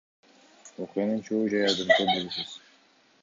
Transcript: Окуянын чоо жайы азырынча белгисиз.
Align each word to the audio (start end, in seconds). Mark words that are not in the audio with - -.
Окуянын 0.83 1.19
чоо 1.27 1.41
жайы 1.51 1.67
азырынча 1.73 2.07
белгисиз. 2.13 2.57